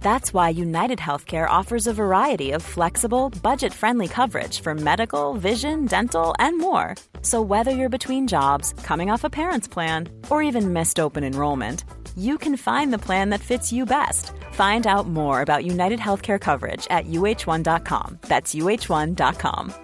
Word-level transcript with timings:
That's 0.00 0.34
why 0.34 0.48
United 0.48 0.98
Healthcare 0.98 1.48
offers 1.48 1.86
a 1.86 1.94
variety 1.94 2.50
of 2.50 2.62
flexible, 2.62 3.30
budget-friendly 3.42 4.08
coverage 4.08 4.60
for 4.60 4.74
medical, 4.74 5.34
vision, 5.34 5.86
dental, 5.86 6.34
and 6.38 6.58
more. 6.58 6.96
So 7.22 7.40
whether 7.40 7.70
you're 7.70 7.88
between 7.88 8.26
jobs, 8.26 8.74
coming 8.82 9.10
off 9.10 9.24
a 9.24 9.30
parent's 9.30 9.68
plan, 9.68 10.08
or 10.28 10.42
even 10.42 10.72
missed 10.72 10.98
open 10.98 11.22
enrollment, 11.22 11.84
you 12.16 12.36
can 12.38 12.56
find 12.56 12.92
the 12.92 13.04
plan 13.06 13.30
that 13.30 13.40
fits 13.40 13.72
you 13.72 13.86
best. 13.86 14.32
Find 14.52 14.86
out 14.86 15.06
more 15.06 15.42
about 15.42 15.64
United 15.64 16.00
Healthcare 16.00 16.40
coverage 16.40 16.86
at 16.90 17.06
uh1.com. 17.06 18.18
That's 18.22 18.54
uh1.com. 18.54 19.74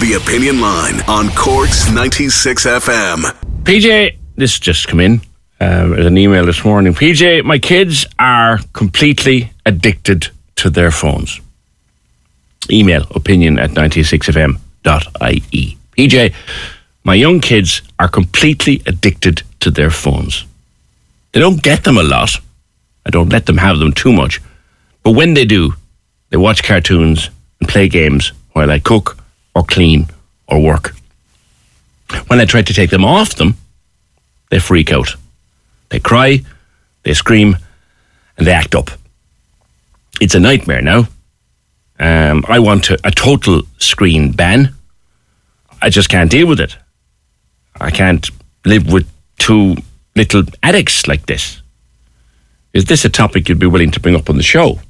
The 0.00 0.12
Opinion 0.22 0.60
Line 0.60 1.00
on 1.08 1.28
Corks 1.30 1.90
96 1.90 2.66
FM. 2.66 3.24
PJ, 3.64 4.16
this 4.36 4.58
just 4.60 4.86
come 4.86 5.00
in. 5.00 5.20
Um, 5.60 5.92
an 5.94 6.16
email 6.16 6.46
this 6.46 6.64
morning. 6.64 6.94
PJ, 6.94 7.44
my 7.44 7.58
kids 7.58 8.06
are 8.18 8.60
completely 8.72 9.50
addicted 9.66 10.28
to 10.56 10.70
their 10.70 10.92
phones. 10.92 11.40
Email 12.70 13.06
opinion 13.14 13.58
at 13.58 13.70
96fm.ie. 13.70 15.78
PJ, 15.96 16.34
my 17.02 17.14
young 17.14 17.40
kids 17.40 17.82
are 17.98 18.08
completely 18.08 18.82
addicted 18.86 19.42
to 19.60 19.70
their 19.70 19.90
phones. 19.90 20.44
They 21.32 21.40
don't 21.40 21.62
get 21.62 21.82
them 21.82 21.98
a 21.98 22.04
lot. 22.04 22.30
I 23.04 23.10
don't 23.10 23.30
let 23.30 23.46
them 23.46 23.58
have 23.58 23.78
them 23.78 23.92
too 23.92 24.12
much. 24.12 24.40
But 25.02 25.12
when 25.12 25.34
they 25.34 25.44
do, 25.44 25.74
they 26.30 26.36
watch 26.36 26.62
cartoons 26.62 27.30
and 27.58 27.68
play 27.68 27.88
games 27.88 28.32
while 28.52 28.70
I 28.70 28.78
cook 28.78 29.18
or 29.56 29.64
clean 29.64 30.06
or 30.46 30.62
work. 30.62 30.94
When 32.28 32.40
I 32.40 32.44
try 32.44 32.62
to 32.62 32.74
take 32.74 32.90
them 32.90 33.04
off 33.04 33.34
them, 33.34 33.56
they 34.50 34.60
freak 34.60 34.92
out. 34.92 35.16
They 35.90 36.00
cry, 36.00 36.44
they 37.02 37.14
scream, 37.14 37.56
and 38.36 38.46
they 38.46 38.52
act 38.52 38.74
up. 38.74 38.90
It's 40.20 40.34
a 40.34 40.40
nightmare 40.40 40.82
now. 40.82 41.08
Um, 41.98 42.44
I 42.48 42.58
want 42.58 42.84
to, 42.84 42.98
a 43.04 43.10
total 43.10 43.62
screen 43.78 44.32
ban. 44.32 44.74
I 45.80 45.90
just 45.90 46.08
can't 46.08 46.30
deal 46.30 46.46
with 46.46 46.60
it. 46.60 46.76
I 47.80 47.90
can't 47.90 48.28
live 48.64 48.92
with 48.92 49.08
two 49.38 49.76
little 50.16 50.42
addicts 50.62 51.06
like 51.06 51.26
this. 51.26 51.62
Is 52.72 52.84
this 52.84 53.04
a 53.04 53.08
topic 53.08 53.48
you'd 53.48 53.58
be 53.58 53.66
willing 53.66 53.90
to 53.92 54.00
bring 54.00 54.14
up 54.14 54.28
on 54.28 54.36
the 54.36 54.42
show? 54.42 54.80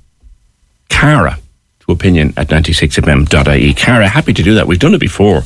Cara, 0.89 1.39
to 1.81 1.93
opinion 1.93 2.35
at 2.37 2.49
96fm.ie. 2.49 3.75
Cara, 3.75 4.09
happy 4.09 4.33
to 4.33 4.43
do 4.43 4.55
that. 4.55 4.67
We've 4.67 4.79
done 4.79 4.95
it 4.95 5.01
before. 5.01 5.43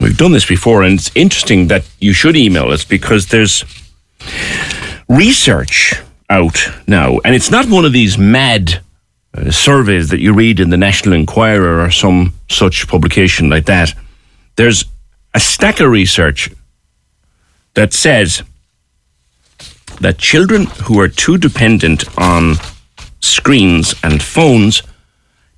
We've 0.00 0.16
done 0.16 0.32
this 0.32 0.46
before, 0.46 0.82
and 0.82 0.98
it's 0.98 1.10
interesting 1.14 1.68
that 1.68 1.88
you 1.98 2.12
should 2.12 2.36
email 2.36 2.70
us 2.70 2.84
because 2.84 3.28
there's 3.28 3.64
research 5.08 5.94
out 6.30 6.58
now, 6.86 7.18
and 7.24 7.34
it's 7.34 7.50
not 7.50 7.66
one 7.68 7.84
of 7.84 7.92
these 7.92 8.18
mad 8.18 8.80
uh, 9.34 9.50
surveys 9.50 10.08
that 10.08 10.20
you 10.20 10.32
read 10.32 10.60
in 10.60 10.70
the 10.70 10.76
National 10.76 11.14
Enquirer 11.14 11.84
or 11.84 11.90
some 11.90 12.32
such 12.48 12.88
publication 12.88 13.48
like 13.48 13.66
that. 13.66 13.94
There's 14.56 14.84
a 15.34 15.40
stack 15.40 15.80
of 15.80 15.90
research 15.90 16.50
that 17.74 17.92
says 17.92 18.42
that 20.00 20.18
children 20.18 20.66
who 20.84 21.00
are 21.00 21.08
too 21.08 21.38
dependent 21.38 22.04
on 22.18 22.54
screens 23.20 23.94
and 24.02 24.22
phones 24.22 24.82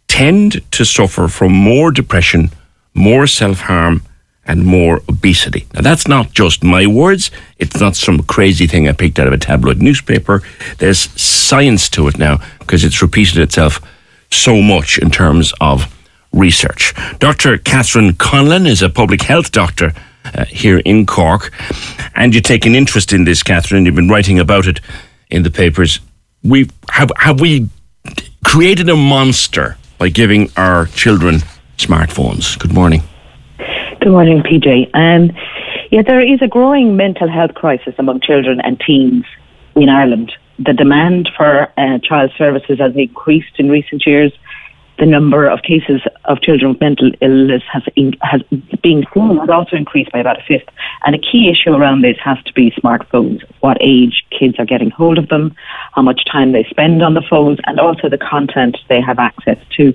tend 0.08 0.62
to 0.72 0.84
suffer 0.84 1.28
from 1.28 1.52
more 1.52 1.90
depression, 1.90 2.50
more 2.94 3.26
self 3.26 3.60
harm, 3.60 4.02
and 4.46 4.64
more 4.64 5.02
obesity. 5.08 5.66
Now, 5.74 5.80
that's 5.82 6.06
not 6.06 6.32
just 6.32 6.62
my 6.62 6.86
words. 6.86 7.30
It's 7.58 7.80
not 7.80 7.96
some 7.96 8.22
crazy 8.22 8.66
thing 8.66 8.88
I 8.88 8.92
picked 8.92 9.18
out 9.18 9.26
of 9.26 9.32
a 9.32 9.38
tabloid 9.38 9.82
newspaper. 9.82 10.42
There's 10.78 11.10
science 11.20 11.88
to 11.90 12.08
it 12.08 12.18
now 12.18 12.40
because 12.60 12.84
it's 12.84 13.02
repeated 13.02 13.38
itself 13.38 13.80
so 14.30 14.62
much 14.62 14.98
in 14.98 15.10
terms 15.10 15.52
of 15.60 15.92
research. 16.32 16.94
Dr. 17.18 17.58
Catherine 17.58 18.12
Conlon 18.12 18.66
is 18.66 18.82
a 18.82 18.88
public 18.88 19.22
health 19.22 19.52
doctor 19.52 19.92
uh, 20.34 20.44
here 20.44 20.78
in 20.78 21.06
Cork, 21.06 21.52
and 22.14 22.34
you 22.34 22.40
take 22.40 22.66
an 22.66 22.74
interest 22.74 23.12
in 23.12 23.24
this, 23.24 23.42
Catherine. 23.42 23.84
You've 23.86 23.94
been 23.94 24.08
writing 24.08 24.38
about 24.38 24.66
it 24.66 24.80
in 25.30 25.42
the 25.42 25.50
papers. 25.50 26.00
We 26.42 26.68
have 26.90 27.10
have 27.16 27.40
we 27.40 27.68
created 28.44 28.88
a 28.88 28.96
monster 28.96 29.76
by 29.98 30.08
giving 30.08 30.50
our 30.56 30.86
children 30.86 31.40
smartphones. 31.78 32.58
Good 32.58 32.72
morning. 32.72 33.02
Good 34.06 34.12
morning, 34.12 34.40
PJ. 34.40 34.88
Um, 34.94 35.36
yeah, 35.90 36.02
there 36.02 36.20
is 36.20 36.40
a 36.40 36.46
growing 36.46 36.96
mental 36.96 37.28
health 37.28 37.54
crisis 37.54 37.92
among 37.98 38.20
children 38.20 38.60
and 38.60 38.78
teens 38.78 39.24
in 39.74 39.88
Ireland. 39.88 40.32
The 40.60 40.74
demand 40.74 41.28
for 41.36 41.72
uh, 41.76 41.98
child 42.04 42.30
services 42.38 42.78
has 42.78 42.94
increased 42.94 43.58
in 43.58 43.68
recent 43.68 44.06
years 44.06 44.30
the 44.98 45.06
number 45.06 45.46
of 45.46 45.62
cases 45.62 46.00
of 46.24 46.40
children 46.40 46.72
with 46.72 46.80
mental 46.80 47.10
illness 47.20 47.62
has 47.70 47.82
in, 47.96 48.14
has 48.22 48.42
been 48.82 49.04
seen 49.12 49.36
has 49.38 49.50
also 49.50 49.76
increased 49.76 50.10
by 50.12 50.18
about 50.18 50.40
a 50.40 50.44
fifth. 50.44 50.68
And 51.04 51.14
a 51.14 51.18
key 51.18 51.50
issue 51.50 51.74
around 51.74 52.02
this 52.02 52.16
has 52.22 52.42
to 52.44 52.52
be 52.52 52.70
smartphones. 52.72 53.42
What 53.60 53.76
age 53.80 54.24
kids 54.30 54.54
are 54.58 54.64
getting 54.64 54.90
hold 54.90 55.18
of 55.18 55.28
them, 55.28 55.54
how 55.92 56.02
much 56.02 56.24
time 56.24 56.52
they 56.52 56.64
spend 56.64 57.02
on 57.02 57.14
the 57.14 57.22
phones, 57.22 57.58
and 57.66 57.78
also 57.78 58.08
the 58.08 58.18
content 58.18 58.78
they 58.88 59.00
have 59.00 59.18
access 59.18 59.58
to. 59.76 59.92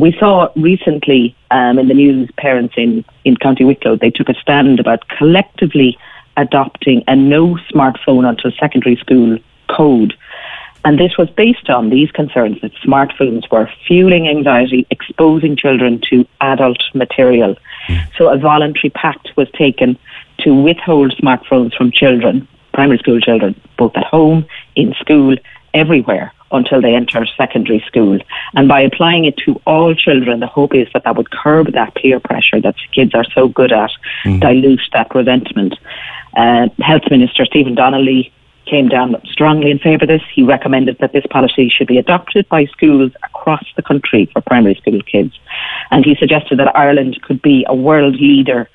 We 0.00 0.16
saw 0.18 0.48
recently 0.56 1.36
um, 1.50 1.78
in 1.78 1.88
the 1.88 1.94
news 1.94 2.30
parents 2.38 2.74
in, 2.76 3.04
in 3.24 3.36
County 3.36 3.64
Wicklow, 3.64 3.96
they 3.96 4.10
took 4.10 4.28
a 4.28 4.34
stand 4.34 4.80
about 4.80 5.06
collectively 5.08 5.98
adopting 6.36 7.04
a 7.06 7.14
no 7.14 7.58
smartphone 7.70 8.26
until 8.26 8.50
secondary 8.58 8.96
school 8.96 9.38
code 9.68 10.14
and 10.84 10.98
this 10.98 11.16
was 11.16 11.30
based 11.30 11.70
on 11.70 11.90
these 11.90 12.10
concerns 12.10 12.60
that 12.60 12.72
smartphones 12.84 13.48
were 13.50 13.70
fueling 13.86 14.28
anxiety, 14.28 14.86
exposing 14.90 15.56
children 15.56 16.00
to 16.10 16.26
adult 16.40 16.82
material. 16.94 17.54
So 18.16 18.28
a 18.28 18.36
voluntary 18.36 18.90
pact 18.90 19.30
was 19.36 19.48
taken 19.52 19.96
to 20.38 20.52
withhold 20.52 21.12
smartphones 21.12 21.74
from 21.76 21.92
children, 21.92 22.48
primary 22.74 22.98
school 22.98 23.20
children, 23.20 23.60
both 23.78 23.96
at 23.96 24.04
home, 24.04 24.44
in 24.74 24.94
school, 24.94 25.36
everywhere 25.72 26.32
until 26.52 26.80
they 26.80 26.94
enter 26.94 27.26
secondary 27.36 27.82
school. 27.86 28.18
And 28.54 28.68
by 28.68 28.80
applying 28.80 29.24
it 29.24 29.36
to 29.38 29.60
all 29.66 29.94
children, 29.94 30.40
the 30.40 30.46
hope 30.46 30.74
is 30.74 30.88
that 30.92 31.04
that 31.04 31.16
would 31.16 31.30
curb 31.30 31.72
that 31.72 31.94
peer 31.94 32.20
pressure 32.20 32.60
that 32.60 32.76
kids 32.92 33.14
are 33.14 33.24
so 33.34 33.48
good 33.48 33.72
at, 33.72 33.90
mm. 34.24 34.40
dilute 34.40 34.82
that 34.92 35.14
resentment. 35.14 35.74
Uh, 36.36 36.68
Health 36.80 37.02
Minister 37.10 37.44
Stephen 37.44 37.74
Donnelly 37.74 38.32
came 38.66 38.88
down 38.88 39.16
strongly 39.30 39.70
in 39.70 39.78
favour 39.78 40.04
of 40.04 40.08
this. 40.08 40.22
He 40.32 40.42
recommended 40.42 40.98
that 40.98 41.12
this 41.12 41.26
policy 41.30 41.68
should 41.68 41.88
be 41.88 41.98
adopted 41.98 42.48
by 42.48 42.66
schools 42.66 43.12
across 43.24 43.64
the 43.76 43.82
country 43.82 44.30
for 44.32 44.40
primary 44.40 44.76
school 44.76 45.00
kids. 45.02 45.38
And 45.90 46.04
he 46.04 46.14
suggested 46.14 46.58
that 46.58 46.76
Ireland 46.76 47.20
could 47.22 47.42
be 47.42 47.66
a 47.68 47.74
world 47.74 48.16
leader 48.16 48.68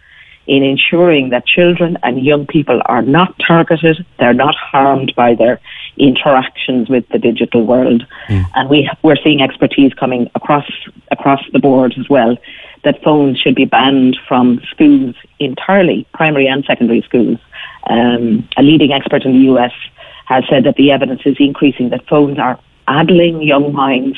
in 0.47 0.63
ensuring 0.63 1.29
that 1.29 1.45
children 1.45 1.97
and 2.03 2.23
young 2.23 2.47
people 2.47 2.81
are 2.85 3.01
not 3.01 3.35
targeted, 3.45 4.05
they're 4.17 4.33
not 4.33 4.55
harmed 4.55 5.13
by 5.15 5.35
their 5.35 5.59
interactions 5.97 6.89
with 6.89 7.07
the 7.09 7.19
digital 7.19 7.65
world. 7.65 8.05
Mm. 8.29 8.45
And 8.55 8.69
we, 8.69 8.89
we're 9.03 9.17
seeing 9.23 9.41
expertise 9.41 9.93
coming 9.93 10.29
across, 10.35 10.69
across 11.11 11.41
the 11.51 11.59
board 11.59 11.95
as 11.99 12.07
well 12.09 12.37
that 12.83 13.03
phones 13.03 13.39
should 13.39 13.55
be 13.55 13.65
banned 13.65 14.17
from 14.27 14.61
schools 14.69 15.15
entirely, 15.39 16.07
primary 16.13 16.47
and 16.47 16.63
secondary 16.65 17.01
schools. 17.01 17.39
Um, 17.89 18.47
a 18.55 18.63
leading 18.63 18.93
expert 18.93 19.23
in 19.23 19.33
the 19.33 19.51
US 19.53 19.73
has 20.25 20.43
said 20.49 20.63
that 20.63 20.75
the 20.75 20.91
evidence 20.91 21.21
is 21.25 21.35
increasing 21.39 21.89
that 21.89 22.07
phones 22.07 22.39
are 22.39 22.59
addling 22.87 23.41
young 23.41 23.73
minds, 23.73 24.17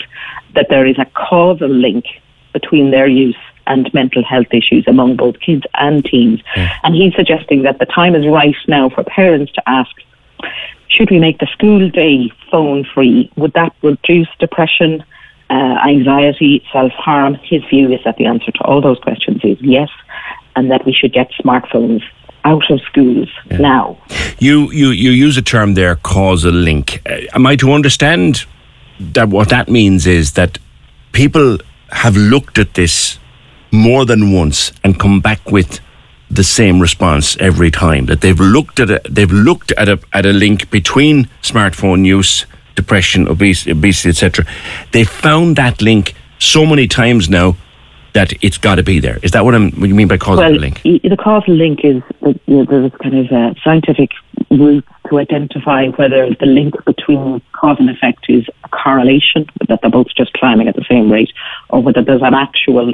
that 0.54 0.68
there 0.70 0.86
is 0.86 0.98
a 1.00 1.06
causal 1.06 1.70
link 1.70 2.06
between 2.54 2.92
their 2.92 3.08
use 3.08 3.38
and 3.69 3.92
mental 3.94 4.24
health 4.24 4.48
issues 4.51 4.86
among 4.88 5.16
both 5.16 5.39
kids 5.39 5.63
and 5.75 6.04
teens. 6.04 6.42
Yeah. 6.56 6.74
And 6.83 6.95
he's 6.95 7.16
suggesting 7.16 7.63
that 7.63 7.80
the 7.80 7.86
time 7.86 8.16
is 8.16 8.27
right 8.27 8.56
now 8.68 8.89
for 8.89 9.04
parents 9.04 9.51
to 9.54 9.69
ask 9.69 9.92
should 10.88 11.12
we 11.12 11.19
make 11.19 11.38
the 11.38 11.48
school 11.48 11.89
day 11.89 12.31
phone 12.50 12.83
free? 12.83 13.31
Would 13.38 13.54
that 13.54 13.75
reduce 13.83 14.27
depression 14.39 15.04
uh, 15.50 15.77
anxiety, 15.88 16.63
self 16.71 16.92
harm. 16.94 17.36
His 17.36 17.63
view 17.66 17.92
is 17.92 18.00
that 18.06 18.18
the 18.18 18.25
answer 18.25 18.51
to 18.51 18.63
all 18.63 18.81
those 18.81 19.00
questions 19.00 19.42
is 19.44 19.57
yes, 19.62 19.89
and 20.56 20.69
that 20.71 20.86
we 20.86 20.94
should 20.94 21.13
get 21.13 21.31
smartphones 21.31 22.04
out 22.45 22.69
of 22.71 22.80
schools 22.81 23.30
yeah. 23.50 23.57
now. 23.57 23.98
You, 24.39 24.71
you 24.71 24.89
you 24.89 25.12
use 25.12 25.38
a 25.38 25.42
term 25.42 25.74
there, 25.74 25.95
causal 25.95 26.54
link. 26.54 27.01
Uh, 27.06 27.21
am 27.33 27.45
I 27.45 27.56
to 27.57 27.71
understand 27.71 28.45
that 29.00 29.30
what 29.30 29.50
that 29.50 29.69
means 29.69 30.06
is 30.06 30.33
that 30.33 30.57
people 31.12 31.57
have 31.92 32.16
looked 32.16 32.60
at 32.60 32.75
this 32.75 33.18
more 33.71 34.06
than 34.06 34.31
once 34.31 34.71
and 34.83 35.00
come 35.00 35.19
back 35.19 35.51
with 35.51 35.80
the 36.31 36.44
same 36.44 36.80
response 36.80 37.36
every 37.39 37.71
time 37.71 38.06
that 38.06 38.21
they've 38.21 38.39
looked 38.39 38.80
at 38.80 38.89
a, 38.89 39.01
they've 39.10 39.31
looked 39.31 39.71
at 39.74 39.89
a 39.89 40.00
at 40.13 40.25
a 40.25 40.33
link 40.33 40.69
between 40.69 41.27
smartphone 41.42 42.06
use 42.06 42.45
depression 42.75 43.27
obesity, 43.27 43.71
obesity 43.71 44.10
etc 44.10 44.45
they 44.92 45.04
found 45.04 45.56
that 45.56 45.81
link 45.81 46.13
so 46.38 46.66
many 46.66 46.88
times 46.88 47.30
now 47.30 47.56
that 48.13 48.33
it's 48.44 48.57
got 48.57 48.75
to 48.75 48.83
be 48.83 49.00
there. 49.00 49.19
Is 49.21 49.31
that 49.31 49.45
what, 49.45 49.56
I'm, 49.56 49.71
what 49.71 49.88
you 49.88 49.95
mean 49.95 50.07
by 50.07 50.18
causal 50.18 50.44
well, 50.44 50.51
link? 50.51 50.81
The 50.83 51.18
causal 51.18 51.54
link 51.54 51.81
is 51.83 52.01
uh, 52.21 52.33
you 52.48 52.57
know, 52.57 52.66
there's 52.66 52.92
kind 53.01 53.18
of 53.18 53.31
a 53.31 53.56
scientific 53.63 54.12
route 54.50 54.86
to 55.10 55.19
identify 55.19 55.88
whether 55.89 56.30
the 56.39 56.45
link 56.45 56.74
between 56.86 57.42
cause 57.54 57.77
and 57.80 57.89
effect 57.89 58.25
is 58.30 58.45
a 58.63 58.69
correlation, 58.69 59.48
that 59.68 59.80
they're 59.81 59.92
both 59.92 60.07
just 60.16 60.33
climbing 60.33 60.68
at 60.68 60.75
the 60.75 60.86
same 60.89 61.12
rate, 61.12 61.31
or 61.69 61.81
whether 61.81 62.01
there's 62.01 62.21
an 62.21 62.33
actual. 62.33 62.94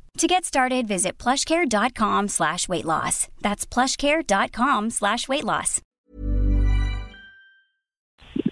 To 0.17 0.27
get 0.27 0.45
started, 0.45 0.87
visit 0.87 1.17
plushcare.com 1.17 2.27
slash 2.27 2.69
weight 2.69 2.85
loss. 2.85 3.27
That's 3.41 3.65
plushcare.com 3.65 4.89
slash 4.89 5.27
weight 5.27 5.43
loss. 5.43 5.81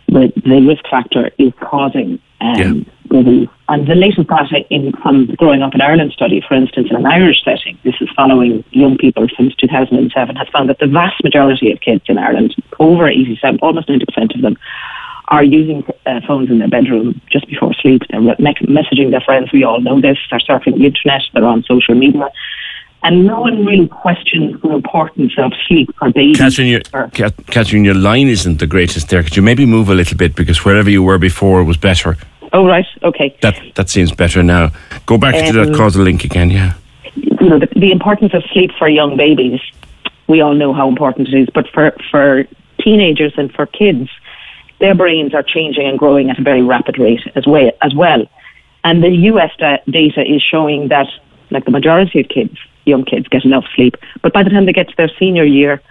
The, 0.08 0.32
the 0.36 0.66
risk 0.68 0.84
factor 0.90 1.30
is 1.38 1.54
causing 1.62 2.20
um, 2.42 2.56
yeah. 2.56 3.46
And 3.70 3.88
the 3.88 3.96
latest 3.96 4.28
data 4.28 4.66
in, 4.70 4.92
from 5.02 5.28
the 5.28 5.36
Growing 5.36 5.62
Up 5.64 5.74
in 5.74 5.82
Ireland 5.82 6.12
study, 6.12 6.44
for 6.48 6.54
instance, 6.54 6.88
in 6.90 6.96
an 6.96 7.06
Irish 7.06 7.44
setting, 7.44 7.78
this 7.84 7.96
is 8.02 8.10
following 8.16 8.64
young 8.72 8.98
people 8.98 9.28
since 9.36 9.56
2007, 9.56 10.36
has 10.36 10.48
found 10.50 10.70
that 10.70 10.80
the 10.80 10.88
vast 10.88 11.24
majority 11.24 11.72
of 11.72 11.82
kids 11.82 12.04
in 12.08 12.18
Ireland, 12.18 12.56
over 12.80 13.08
87, 13.08 13.60
almost 13.62 13.90
90% 13.90 14.36
of 14.36 14.42
them, 14.42 14.58
are 15.30 15.44
using 15.44 15.84
uh, 16.06 16.20
phones 16.28 16.50
in 16.50 16.60
their 16.60 16.68
bedroom 16.68 17.22
just 17.32 17.48
before 17.48 17.74
sleep. 17.76 18.02
They're 18.10 18.20
messaging 18.20 19.12
their 19.12 19.22
friends. 19.22 19.52
We 19.52 19.64
all 19.64 19.80
know 19.80 20.02
this. 20.02 20.18
They're 20.30 20.40
surfing 20.40 20.78
the 20.78 20.86
internet. 20.86 21.22
They're 21.34 21.46
on 21.46 21.64
social 21.64 21.96
media. 21.96 22.30
And 23.02 23.26
no 23.26 23.40
one 23.40 23.66
really 23.66 23.88
questions 23.88 24.62
the 24.62 24.72
importance 24.72 25.34
of 25.38 25.54
sleep 25.68 25.96
for 25.98 26.12
babies. 26.12 26.38
Catherine, 26.38 26.68
your, 26.68 26.82
Catherine, 27.48 27.86
your 27.86 27.96
line 27.96 28.28
isn't 28.28 28.60
the 28.60 28.68
greatest 28.68 29.10
there. 29.10 29.24
Could 29.24 29.38
you 29.38 29.42
maybe 29.42 29.66
move 29.66 29.88
a 29.90 29.94
little 29.94 30.18
bit 30.18 30.36
because 30.36 30.66
wherever 30.66 30.90
you 30.90 31.02
were 31.02 31.18
before 31.18 31.64
was 31.64 31.78
better? 31.78 32.18
Oh, 32.52 32.66
right. 32.66 32.86
Okay. 33.04 33.38
That 33.42 33.62
that 33.76 33.90
seems 33.90 34.12
better 34.12 34.44
now. 34.44 34.72
Go 35.06 35.18
back 35.18 35.36
um, 35.36 35.46
to 35.46 35.54
that 35.54 35.68
um, 35.70 35.76
causal 35.76 36.04
link 36.04 36.26
again, 36.26 36.50
yeah. 36.50 36.74
You 37.16 37.50
know, 37.50 37.60
the, 37.60 37.68
the 37.76 37.92
importance 37.92 38.34
of 38.34 38.44
sleep 38.52 38.72
for 38.78 38.90
young 38.90 39.16
babies, 39.16 39.62
we 40.28 40.42
all 40.42 40.56
know 40.56 40.74
how 40.74 40.90
important 40.90 41.30
it 41.30 41.36
is, 41.36 41.50
but 41.54 41.70
for, 41.70 41.96
for 42.12 42.46
teenagers 42.82 43.34
and 43.38 43.52
for 43.54 43.66
kids, 43.66 44.10
their 44.80 44.96
brains 44.96 45.34
are 45.34 45.44
changing 45.44 45.88
and 45.88 46.00
growing 46.00 46.30
at 46.30 46.40
a 46.40 46.44
very 46.44 46.62
rapid 46.62 46.98
rate 46.98 47.22
as 47.36 47.46
well. 47.46 48.22
And 48.84 49.04
the 49.04 49.10
US 49.10 49.52
da- 49.58 49.84
data 49.90 50.22
is 50.22 50.42
showing 50.42 50.88
that, 50.88 51.08
like 51.52 51.66
the 51.66 51.72
majority 51.72 52.22
of 52.22 52.30
kids, 52.30 52.58
young 52.86 53.04
kids, 53.04 53.28
get 53.28 53.46
enough 53.46 53.66
sleep. 53.76 53.96
But 54.22 54.34
by 54.34 54.44
the 54.44 54.50
time 54.50 54.66
they 54.66 54.74
get 54.74 54.90
to 54.90 54.96
their 54.96 55.12
senior 55.20 55.44
year, 55.44 55.82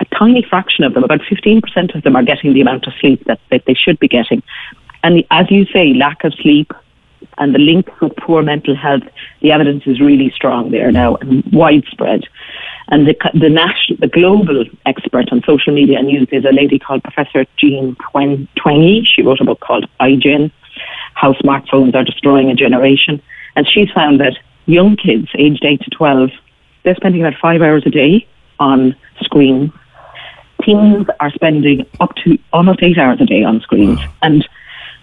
a 0.00 0.04
tiny 0.16 0.42
fraction 0.42 0.84
of 0.84 0.94
them, 0.94 1.04
about 1.04 1.20
15% 1.20 1.94
of 1.94 2.02
them, 2.02 2.16
are 2.16 2.22
getting 2.22 2.52
the 2.52 2.60
amount 2.60 2.86
of 2.86 2.92
sleep 3.00 3.24
that, 3.24 3.40
that 3.50 3.64
they 3.66 3.74
should 3.74 3.98
be 3.98 4.08
getting. 4.08 4.42
And 5.02 5.24
as 5.30 5.50
you 5.50 5.64
say, 5.66 5.94
lack 5.94 6.24
of 6.24 6.34
sleep 6.34 6.72
and 7.38 7.54
the 7.54 7.58
link 7.58 7.88
with 8.00 8.16
poor 8.16 8.42
mental 8.42 8.74
health, 8.74 9.02
the 9.40 9.52
evidence 9.52 9.84
is 9.86 10.00
really 10.00 10.30
strong 10.34 10.70
there 10.70 10.90
now 10.90 11.16
and 11.16 11.44
widespread. 11.52 12.24
And 12.88 13.06
the, 13.06 13.16
the 13.34 13.50
national, 13.50 13.98
the 13.98 14.06
global 14.06 14.64
expert 14.86 15.32
on 15.32 15.42
social 15.44 15.74
media 15.74 15.98
and 15.98 16.10
youth 16.10 16.28
is 16.32 16.44
a 16.44 16.52
lady 16.52 16.78
called 16.78 17.02
Professor 17.02 17.44
Jean 17.56 17.96
Twenge. 17.96 19.06
She 19.06 19.22
wrote 19.22 19.40
a 19.40 19.44
book 19.44 19.60
called 19.60 19.86
iGen, 20.00 20.52
How 21.14 21.32
Smartphones 21.34 21.94
Are 21.94 22.04
Destroying 22.04 22.50
a 22.50 22.54
Generation. 22.54 23.20
And 23.56 23.68
she's 23.68 23.90
found 23.90 24.20
that 24.20 24.38
young 24.66 24.96
kids 24.96 25.28
aged 25.36 25.64
8 25.64 25.80
to 25.80 25.90
12, 25.90 26.30
they're 26.84 26.94
spending 26.94 27.22
about 27.22 27.38
five 27.40 27.62
hours 27.62 27.82
a 27.86 27.90
day 27.90 28.26
on 28.60 28.94
screens. 29.20 29.72
Teens 30.62 31.06
are 31.20 31.30
spending 31.32 31.86
up 32.00 32.14
to 32.24 32.38
almost 32.52 32.82
eight 32.82 32.98
hours 32.98 33.20
a 33.20 33.26
day 33.26 33.42
on 33.42 33.60
screens. 33.60 34.00
And 34.22 34.46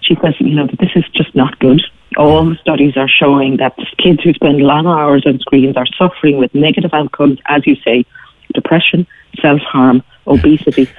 she 0.02 0.16
says, 0.16 0.34
you 0.40 0.56
know, 0.56 0.68
that 0.68 0.80
this 0.80 0.92
is 0.96 1.04
just 1.14 1.36
not 1.36 1.60
good. 1.60 1.82
All 2.18 2.46
the 2.46 2.56
studies 2.56 2.98
are 2.98 3.08
showing 3.08 3.58
that 3.58 3.76
kids 3.98 4.24
who 4.24 4.34
spend 4.34 4.60
long 4.60 4.88
hours 4.88 5.24
on 5.26 5.40
screens 5.40 5.78
are 5.78 5.88
suffering 5.98 6.38
with 6.38 6.54
negative 6.54 6.94
outcomes, 6.94 7.40
as 7.46 7.66
you 7.66 7.76
say, 7.78 8.06
depression, 8.54 9.08
self 9.40 9.62
harm, 9.62 10.04
obesity. 10.28 10.90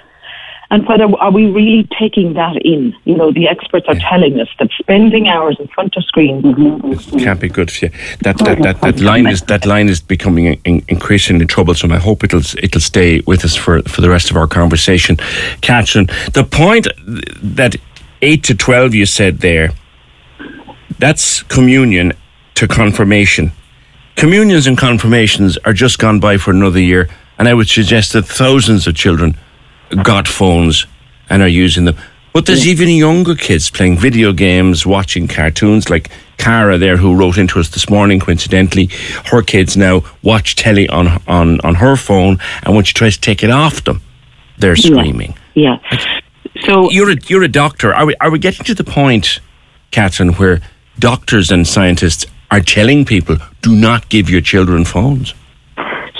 And 0.71 0.89
whether 0.89 1.05
are 1.05 1.31
we 1.31 1.47
really 1.51 1.87
taking 1.99 2.35
that 2.35 2.57
in? 2.65 2.95
You 3.05 3.17
know, 3.17 3.31
the 3.31 3.47
experts 3.47 3.87
are 3.87 3.95
telling 3.95 4.41
us 4.41 4.49
that 4.59 4.71
spending 4.79 5.29
hours 5.29 5.57
in 5.61 5.69
front 5.69 5.97
of 5.97 6.05
screens 6.05 6.43
can't 7.23 7.41
be 7.41 7.49
good 7.49 7.71
for 7.71 7.87
you. 7.87 7.93
That 8.23 8.39
that, 8.39 8.61
that, 8.63 8.81
that 8.81 9.01
line 9.01 9.27
is 9.27 9.43
that 9.43 9.67
line 9.67 9.89
is 9.89 10.01
becoming 10.01 10.61
increasingly 10.65 11.47
troublesome. 11.47 11.93
I 11.93 11.99
hope 11.99 12.25
it'll 12.25 12.43
it'll 12.61 12.81
stay 12.81 13.21
with 13.27 13.45
us 13.45 13.55
for, 13.55 13.83
for 13.83 14.01
the 14.01 14.11
rest 14.11 14.31
of 14.31 14.37
our 14.37 14.49
conversation. 14.49 15.17
Catherine, 15.61 16.07
the 16.33 16.45
point 16.45 16.89
that 17.43 17.77
8 18.23 18.43
to 18.45 18.55
12, 18.55 18.95
you 18.95 19.07
said 19.07 19.41
there, 19.41 19.71
that's 20.99 21.43
communion 21.43 22.13
to 22.55 22.69
confirmation. 22.69 23.53
Communions 24.17 24.67
and 24.67 24.79
confirmations 24.79 25.59
are 25.59 25.73
just 25.73 25.99
gone 25.99 26.21
by 26.21 26.37
for 26.37 26.51
another 26.51 26.81
year, 26.81 27.09
and 27.39 27.49
I 27.49 27.55
would 27.55 27.69
suggest 27.69 28.13
that 28.13 28.27
thousands 28.27 28.87
of 28.87 28.95
children 28.95 29.37
got 30.03 30.29
phones 30.29 30.87
and 31.29 31.43
are 31.43 31.49
using 31.49 31.85
them. 31.85 31.97
But 32.33 32.47
there's 32.47 32.67
even 32.67 32.89
younger 32.89 33.37
kids 33.37 33.71
playing 33.71 33.99
video 33.99 34.33
games, 34.33 34.85
watching 34.85 35.29
cartoons, 35.29 35.89
like 35.89 36.11
Cara 36.37 36.79
there, 36.79 36.97
who 36.97 37.15
wrote 37.15 37.39
into 37.39 37.61
us 37.61 37.69
this 37.69 37.89
morning, 37.89 38.19
coincidentally. 38.19 38.87
Her 39.27 39.41
kids 39.41 39.77
now 39.77 40.03
watch 40.23 40.57
telly 40.57 40.89
on, 40.89 41.23
on, 41.29 41.61
on 41.61 41.77
her 41.77 41.97
phone, 41.97 42.39
and 42.65 42.75
when 42.75 42.85
she 42.85 42.93
tries 42.93 43.15
to 43.15 43.21
take 43.21 43.45
it 43.45 43.51
off 43.51 43.85
them, 43.85 44.03
they're 44.59 44.75
screaming. 44.75 45.37
Yeah. 45.55 45.79
yeah. 45.93 46.21
So 46.63 46.91
you're 46.91 47.11
a, 47.11 47.17
you're 47.27 47.43
a 47.43 47.49
doctor. 47.49 47.95
Are 47.95 48.07
we 48.07 48.15
are 48.17 48.31
we 48.31 48.39
getting 48.39 48.65
to 48.65 48.75
the 48.75 48.85
point, 48.85 49.41
Catherine, 49.91 50.33
where 50.35 50.61
doctors 50.99 51.51
and 51.51 51.67
scientists 51.67 52.27
are 52.51 52.61
telling 52.61 53.05
people 53.05 53.37
do 53.63 53.75
not 53.75 54.09
give 54.09 54.31
your 54.31 54.41
children 54.41 54.85
phones? 54.85 55.35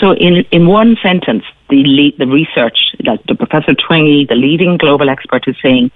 So, 0.01 0.13
in 0.13 0.45
in 0.51 0.67
one 0.67 0.97
sentence, 1.03 1.45
the 1.71 1.85
le- 1.87 2.17
the 2.19 2.27
research 2.27 2.95
that 3.05 3.21
the 3.29 3.35
Professor 3.35 3.75
Twenge, 3.75 4.29
the 4.29 4.35
leading 4.35 4.77
global 4.77 5.09
expert, 5.09 5.47
is 5.47 5.57
saying 5.63 5.91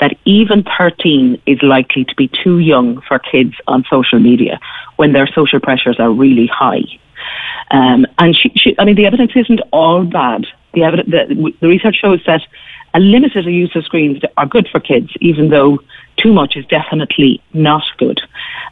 that 0.00 0.16
even 0.24 0.64
13 0.76 1.40
is 1.46 1.62
likely 1.62 2.04
to 2.04 2.14
be 2.16 2.28
too 2.42 2.58
young 2.58 3.00
for 3.02 3.18
kids 3.18 3.54
on 3.68 3.84
social 3.88 4.18
media 4.18 4.58
when 4.96 5.12
their 5.12 5.28
social 5.28 5.60
pressures 5.60 6.00
are 6.00 6.10
really 6.10 6.46
high. 6.46 6.82
Um, 7.70 8.06
and 8.18 8.36
she, 8.36 8.52
she, 8.56 8.74
I 8.78 8.84
mean, 8.84 8.96
the 8.96 9.06
evidence 9.06 9.32
isn't 9.34 9.60
all 9.72 10.04
bad. 10.04 10.46
The, 10.74 10.82
evidence, 10.82 11.10
the, 11.10 11.52
the 11.60 11.68
research 11.68 11.96
shows 11.96 12.20
that 12.26 12.42
a 12.94 13.00
limited 13.00 13.44
use 13.44 13.74
of 13.74 13.84
screens 13.84 14.22
are 14.36 14.46
good 14.46 14.68
for 14.68 14.80
kids, 14.80 15.10
even 15.20 15.50
though 15.50 15.78
too 16.16 16.32
much 16.32 16.56
is 16.56 16.64
definitely 16.66 17.42
not 17.52 17.82
good. 17.98 18.20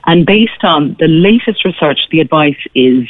And 0.07 0.25
based 0.25 0.63
on 0.63 0.97
the 0.99 1.09
latest 1.09 1.65
research, 1.65 2.09
the 2.11 2.21
advice 2.21 2.59
is 2.75 3.09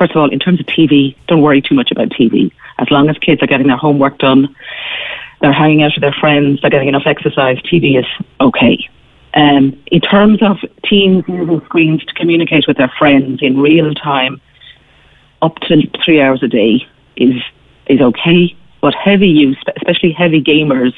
first 0.00 0.12
of 0.12 0.16
all, 0.16 0.30
in 0.30 0.38
terms 0.38 0.58
of 0.58 0.64
TV, 0.64 1.14
don't 1.28 1.42
worry 1.42 1.60
too 1.60 1.74
much 1.74 1.90
about 1.90 2.08
TV. 2.08 2.50
As 2.78 2.90
long 2.90 3.10
as 3.10 3.18
kids 3.18 3.42
are 3.42 3.46
getting 3.46 3.66
their 3.66 3.76
homework 3.76 4.16
done, 4.16 4.56
they're 5.42 5.52
hanging 5.52 5.82
out 5.82 5.92
with 5.94 6.00
their 6.00 6.16
friends, 6.18 6.58
they're 6.60 6.70
getting 6.70 6.88
enough 6.88 7.06
exercise, 7.06 7.58
TV 7.58 7.98
is 7.98 8.06
okay. 8.40 8.88
Um, 9.34 9.78
in 9.92 10.00
terms 10.00 10.42
of 10.42 10.56
teens 10.84 11.24
using 11.28 11.60
screens 11.66 12.02
to 12.06 12.14
communicate 12.14 12.64
with 12.66 12.78
their 12.78 12.90
friends 12.98 13.40
in 13.42 13.60
real 13.60 13.92
time, 13.92 14.40
up 15.42 15.56
to 15.60 15.82
three 16.02 16.20
hours 16.20 16.42
a 16.42 16.48
day 16.48 16.86
is 17.16 17.34
is 17.86 18.00
okay. 18.00 18.56
But 18.80 18.94
heavy 18.94 19.28
use, 19.28 19.58
especially 19.76 20.12
heavy 20.12 20.42
gamers, 20.42 20.94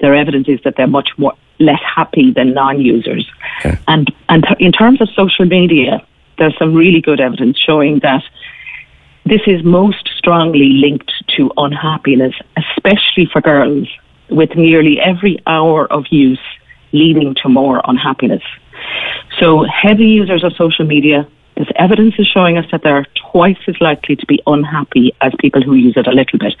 their 0.00 0.14
evidence 0.14 0.48
is 0.48 0.60
that 0.64 0.76
they're 0.76 0.86
much 0.86 1.10
more 1.16 1.34
less 1.60 1.80
happy 1.82 2.32
than 2.32 2.54
non-users. 2.54 3.28
Okay. 3.60 3.78
And 3.88 4.12
and 4.28 4.46
in 4.58 4.72
terms 4.72 5.00
of 5.00 5.08
social 5.10 5.44
media, 5.44 6.06
there's 6.38 6.56
some 6.58 6.74
really 6.74 7.00
good 7.00 7.20
evidence 7.20 7.58
showing 7.58 8.00
that 8.00 8.22
this 9.26 9.42
is 9.46 9.62
most 9.62 10.08
strongly 10.16 10.70
linked 10.70 11.12
to 11.36 11.50
unhappiness, 11.56 12.34
especially 12.56 13.26
for 13.30 13.40
girls, 13.40 13.88
with 14.30 14.54
nearly 14.56 15.00
every 15.00 15.38
hour 15.46 15.92
of 15.92 16.06
use 16.10 16.40
leading 16.92 17.34
to 17.42 17.48
more 17.48 17.82
unhappiness. 17.84 18.42
So, 19.38 19.64
heavy 19.64 20.06
users 20.06 20.44
of 20.44 20.54
social 20.56 20.86
media, 20.86 21.28
this 21.58 21.68
evidence 21.74 22.14
is 22.18 22.26
showing 22.28 22.56
us 22.56 22.66
that 22.70 22.82
they're 22.84 23.04
twice 23.32 23.58
as 23.66 23.74
likely 23.80 24.14
to 24.14 24.26
be 24.26 24.40
unhappy 24.46 25.12
as 25.20 25.32
people 25.40 25.60
who 25.60 25.74
use 25.74 25.94
it 25.96 26.06
a 26.06 26.12
little 26.12 26.38
bit. 26.38 26.54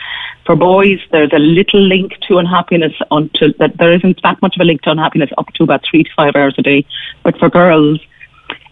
For 0.44 0.56
boys, 0.56 0.98
there's 1.12 1.32
a 1.32 1.38
little 1.38 1.80
link 1.80 2.14
to 2.26 2.38
unhappiness 2.38 2.94
until 3.12 3.52
that 3.60 3.76
there 3.78 3.92
isn't 3.92 4.20
that 4.24 4.42
much 4.42 4.56
of 4.56 4.60
a 4.60 4.64
link 4.64 4.82
to 4.82 4.90
unhappiness 4.90 5.30
up 5.38 5.46
to 5.54 5.62
about 5.62 5.84
three 5.88 6.02
to 6.02 6.10
five 6.16 6.34
hours 6.34 6.56
a 6.58 6.62
day. 6.62 6.84
But 7.22 7.38
for 7.38 7.48
girls, 7.48 8.00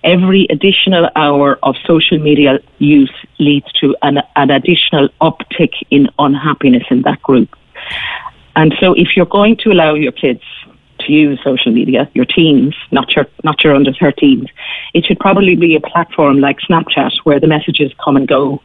every 0.03 0.49
additional 0.51 1.09
hour 1.15 1.61
of 1.63 1.77
social 1.87 2.19
media 2.19 2.59
use 2.79 3.13
leads 3.39 3.71
to 3.75 3.95
an, 4.03 4.19
an 4.35 4.51
additional 4.51 5.09
uptick 5.21 5.75
in 5.91 6.09
unhappiness 6.19 6.85
in 6.91 7.03
that 7.03 7.23
group. 7.23 7.55
And 8.57 8.75
so 8.81 8.95
if 8.95 9.17
you're 9.17 9.27
going 9.27 9.59
to 9.59 9.71
allow 9.71 9.95
your 9.95 10.13
kids 10.13 10.43
to 11.01 11.13
use 11.13 11.41
social 11.43 11.73
media, 11.73 12.11
your 12.15 12.25
teens, 12.25 12.75
not 12.91 13.15
your 13.15 13.27
not 13.45 13.63
your 13.63 13.75
under 13.75 13.93
13s, 13.93 14.49
it 14.95 15.05
should 15.05 15.19
probably 15.19 15.57
be 15.57 15.77
a 15.77 15.81
platform 15.81 16.41
like 16.41 16.59
Snapchat 16.69 17.13
where 17.25 17.41
the 17.41 17.47
messages 17.47 17.93
come 18.03 18.17
and 18.17 18.27
go 18.27 18.61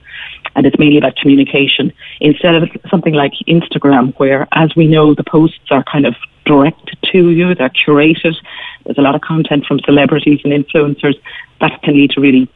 and 0.55 0.65
it's 0.65 0.77
mainly 0.77 0.97
about 0.97 1.15
communication 1.15 1.93
instead 2.19 2.55
of 2.55 2.69
something 2.89 3.13
like 3.13 3.33
Instagram 3.47 4.17
where 4.19 4.47
as 4.51 4.75
we 4.75 4.87
know 4.87 5.13
the 5.13 5.23
posts 5.23 5.59
are 5.69 5.83
kind 5.83 6.05
of 6.05 6.15
directed 6.45 6.97
to 7.11 7.29
you, 7.29 7.55
they're 7.55 7.69
curated. 7.69 8.35
There's 8.83 8.97
a 8.97 9.01
lot 9.01 9.15
of 9.15 9.21
content 9.21 9.65
from 9.65 9.79
celebrities 9.85 10.41
and 10.43 10.51
influencers 10.51 11.15
that 11.59 11.81
can 11.83 11.95
lead 11.95 12.11
to 12.11 12.21
really 12.21 12.49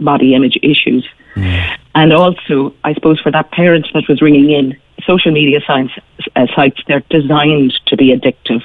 body 0.00 0.34
image 0.34 0.58
issues. 0.62 1.06
Mm. 1.34 1.78
And 1.94 2.12
also, 2.12 2.74
I 2.84 2.94
suppose 2.94 3.20
for 3.20 3.30
that 3.32 3.50
parent 3.50 3.86
that 3.94 4.08
was 4.08 4.22
ringing 4.22 4.50
in, 4.50 4.76
social 5.04 5.32
media 5.32 5.60
science, 5.66 5.90
uh, 6.36 6.46
sites, 6.54 6.80
they're 6.86 7.04
designed 7.10 7.74
to 7.86 7.96
be 7.96 8.16
addictive. 8.16 8.62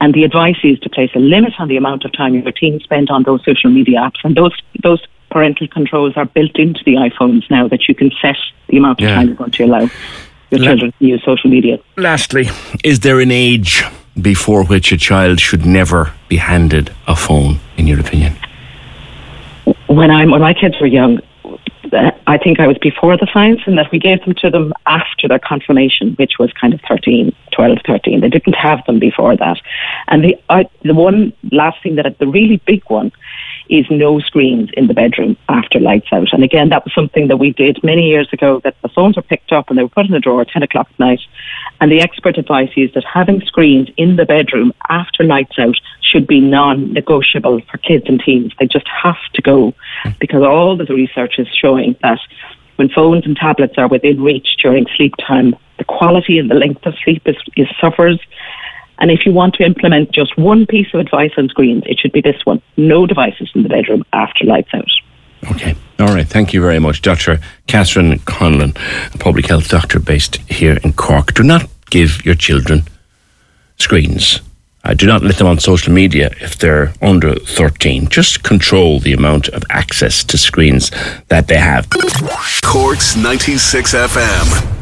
And 0.00 0.14
the 0.14 0.24
advice 0.24 0.56
is 0.64 0.78
to 0.80 0.88
place 0.88 1.10
a 1.14 1.18
limit 1.18 1.52
on 1.58 1.68
the 1.68 1.76
amount 1.76 2.04
of 2.04 2.12
time 2.12 2.34
your 2.34 2.52
team 2.52 2.80
spend 2.80 3.10
on 3.10 3.22
those 3.24 3.44
social 3.44 3.70
media 3.70 3.98
apps. 3.98 4.24
And 4.24 4.34
those, 4.34 4.56
those 4.82 5.04
parental 5.30 5.68
controls 5.68 6.14
are 6.16 6.24
built 6.24 6.56
into 6.56 6.82
the 6.84 6.94
iPhones 6.94 7.48
now 7.50 7.68
that 7.68 7.88
you 7.88 7.94
can 7.94 8.10
set 8.20 8.36
the 8.68 8.78
amount 8.78 9.00
of 9.00 9.04
yeah. 9.04 9.14
time 9.16 9.28
you're 9.28 9.36
going 9.36 9.50
to 9.50 9.64
allow 9.64 9.90
your 10.50 10.60
La- 10.60 10.66
children 10.66 10.92
to 10.98 11.06
use 11.06 11.22
social 11.24 11.50
media. 11.50 11.78
Lastly, 11.96 12.48
is 12.82 13.00
there 13.00 13.20
an 13.20 13.30
age 13.30 13.84
before 14.20 14.64
which 14.64 14.90
a 14.92 14.96
child 14.96 15.38
should 15.40 15.64
never 15.66 16.12
be 16.28 16.36
handed 16.36 16.92
a 17.06 17.14
phone, 17.14 17.60
in 17.76 17.86
your 17.86 18.00
opinion? 18.00 18.36
When 19.86 20.10
I 20.10 20.24
when 20.26 20.40
my 20.40 20.54
kids 20.54 20.76
were 20.80 20.86
young, 20.86 21.20
I 22.26 22.38
think 22.38 22.60
I 22.60 22.66
was 22.66 22.78
before 22.78 23.16
the 23.16 23.26
science 23.32 23.60
and 23.66 23.78
that 23.78 23.90
we 23.90 23.98
gave 23.98 24.22
them 24.24 24.34
to 24.34 24.50
them 24.50 24.72
after 24.86 25.26
their 25.28 25.38
confirmation, 25.38 26.14
which 26.14 26.38
was 26.38 26.52
kind 26.52 26.74
of 26.74 26.80
13, 26.88 27.34
12, 27.52 27.78
13. 27.86 28.20
They 28.20 28.28
didn't 28.28 28.54
have 28.54 28.84
them 28.86 28.98
before 28.98 29.36
that. 29.36 29.60
And 30.08 30.22
the, 30.22 30.36
I, 30.50 30.68
the 30.82 30.94
one 30.94 31.32
last 31.50 31.82
thing 31.82 31.96
that, 31.96 32.18
the 32.18 32.26
really 32.26 32.58
big 32.66 32.82
one 32.88 33.12
is 33.70 33.86
no 33.88 34.20
screens 34.20 34.68
in 34.74 34.88
the 34.88 34.94
bedroom 34.94 35.36
after 35.48 35.80
lights 35.80 36.08
out. 36.12 36.32
And 36.32 36.44
again, 36.44 36.68
that 36.68 36.84
was 36.84 36.94
something 36.94 37.28
that 37.28 37.38
we 37.38 37.52
did 37.52 37.82
many 37.82 38.08
years 38.08 38.28
ago 38.32 38.60
that 38.64 38.76
the 38.82 38.88
phones 38.88 39.16
were 39.16 39.22
picked 39.22 39.52
up 39.52 39.70
and 39.70 39.78
they 39.78 39.82
were 39.82 39.88
put 39.88 40.06
in 40.06 40.12
the 40.12 40.20
drawer 40.20 40.42
at 40.42 40.48
10 40.48 40.62
o'clock 40.62 40.88
at 40.90 40.98
night. 40.98 41.20
And 41.80 41.90
the 41.90 42.00
expert 42.00 42.36
advice 42.36 42.70
is 42.76 42.92
that 42.94 43.04
having 43.04 43.40
screens 43.42 43.88
in 43.96 44.16
the 44.16 44.26
bedroom 44.26 44.72
after 44.88 45.24
lights 45.24 45.58
out 45.58 45.76
should 46.02 46.26
be 46.26 46.40
non-negotiable 46.40 47.62
for 47.70 47.78
kids 47.78 48.04
and 48.06 48.20
teens. 48.20 48.52
They 48.58 48.66
just 48.66 48.86
have 49.02 49.16
to 49.34 49.42
go 49.42 49.74
because 50.18 50.42
all 50.42 50.76
the 50.76 50.84
research 50.84 51.38
is 51.38 51.48
showing 51.48 51.96
that 52.02 52.20
when 52.76 52.90
phones 52.90 53.24
and 53.24 53.36
tablets 53.36 53.74
are 53.78 53.88
within 53.88 54.22
reach 54.22 54.56
during 54.62 54.86
sleep 54.96 55.14
time, 55.26 55.54
the 55.78 55.84
quality 55.84 56.38
and 56.38 56.50
the 56.50 56.54
length 56.54 56.84
of 56.84 56.94
sleep 57.02 57.22
is, 57.26 57.36
is 57.56 57.68
suffers 57.80 58.20
and 59.00 59.10
if 59.10 59.24
you 59.24 59.32
want 59.32 59.54
to 59.54 59.64
implement 59.64 60.12
just 60.12 60.36
one 60.36 60.66
piece 60.66 60.88
of 60.92 61.00
advice 61.00 61.32
on 61.38 61.48
screens, 61.48 61.82
it 61.86 61.98
should 61.98 62.12
be 62.12 62.20
this 62.20 62.44
one 62.44 62.62
no 62.76 63.06
devices 63.06 63.50
in 63.54 63.62
the 63.62 63.68
bedroom 63.68 64.04
after 64.12 64.44
lights 64.44 64.70
out. 64.74 64.90
Okay. 65.50 65.74
All 65.98 66.08
right. 66.14 66.26
Thank 66.26 66.52
you 66.52 66.60
very 66.60 66.78
much, 66.78 67.02
Dr. 67.02 67.40
Catherine 67.66 68.18
Conlon, 68.20 68.76
a 69.14 69.18
public 69.18 69.46
health 69.46 69.68
doctor 69.68 69.98
based 69.98 70.36
here 70.50 70.78
in 70.82 70.92
Cork. 70.92 71.34
Do 71.34 71.42
not 71.42 71.68
give 71.90 72.24
your 72.24 72.34
children 72.34 72.82
screens. 73.78 74.40
Uh, 74.82 74.94
do 74.94 75.06
not 75.06 75.22
let 75.22 75.36
them 75.36 75.46
on 75.46 75.58
social 75.58 75.92
media 75.92 76.30
if 76.40 76.56
they're 76.56 76.92
under 77.02 77.34
13. 77.34 78.08
Just 78.08 78.42
control 78.42 78.98
the 78.98 79.12
amount 79.12 79.48
of 79.48 79.62
access 79.68 80.24
to 80.24 80.38
screens 80.38 80.90
that 81.28 81.48
they 81.48 81.58
have. 81.58 81.86
Corks 82.62 83.14
96 83.14 83.92
FM. 83.94 84.79